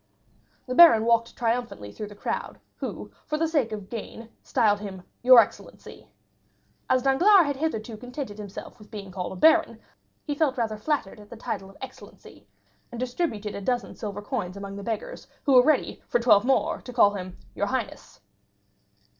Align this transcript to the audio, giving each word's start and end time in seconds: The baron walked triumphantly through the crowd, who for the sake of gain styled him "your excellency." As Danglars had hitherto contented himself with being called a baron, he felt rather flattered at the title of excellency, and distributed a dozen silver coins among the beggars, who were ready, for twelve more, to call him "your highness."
The 0.65 0.73
baron 0.73 1.05
walked 1.05 1.35
triumphantly 1.37 1.91
through 1.91 2.07
the 2.07 2.15
crowd, 2.15 2.59
who 2.77 3.11
for 3.27 3.37
the 3.37 3.47
sake 3.47 3.71
of 3.71 3.87
gain 3.87 4.29
styled 4.41 4.79
him 4.79 5.03
"your 5.21 5.39
excellency." 5.39 6.07
As 6.89 7.03
Danglars 7.03 7.45
had 7.45 7.55
hitherto 7.55 7.95
contented 7.97 8.39
himself 8.39 8.79
with 8.79 8.89
being 8.89 9.11
called 9.11 9.33
a 9.33 9.35
baron, 9.35 9.79
he 10.23 10.33
felt 10.33 10.57
rather 10.57 10.75
flattered 10.79 11.19
at 11.19 11.29
the 11.29 11.37
title 11.37 11.69
of 11.69 11.77
excellency, 11.81 12.47
and 12.91 12.99
distributed 12.99 13.53
a 13.53 13.61
dozen 13.61 13.93
silver 13.93 14.23
coins 14.23 14.57
among 14.57 14.75
the 14.75 14.81
beggars, 14.81 15.27
who 15.43 15.53
were 15.53 15.61
ready, 15.63 16.01
for 16.07 16.17
twelve 16.19 16.45
more, 16.45 16.81
to 16.81 16.91
call 16.91 17.13
him 17.13 17.37
"your 17.53 17.67
highness." 17.67 18.21